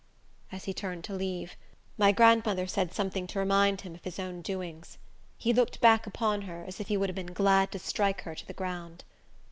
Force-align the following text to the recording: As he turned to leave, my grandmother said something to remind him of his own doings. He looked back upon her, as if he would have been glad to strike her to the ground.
As 0.51 0.63
he 0.63 0.73
turned 0.73 1.03
to 1.03 1.13
leave, 1.13 1.55
my 1.95 2.11
grandmother 2.11 2.65
said 2.65 2.91
something 2.91 3.27
to 3.27 3.37
remind 3.37 3.81
him 3.81 3.93
of 3.93 4.03
his 4.03 4.17
own 4.17 4.41
doings. 4.41 4.97
He 5.37 5.53
looked 5.53 5.79
back 5.79 6.07
upon 6.07 6.41
her, 6.49 6.65
as 6.67 6.79
if 6.79 6.87
he 6.87 6.97
would 6.97 7.09
have 7.09 7.15
been 7.15 7.33
glad 7.35 7.71
to 7.73 7.77
strike 7.77 8.21
her 8.21 8.33
to 8.33 8.47
the 8.47 8.53
ground. 8.53 9.03